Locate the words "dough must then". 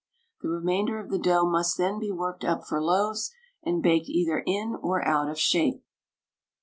1.19-1.99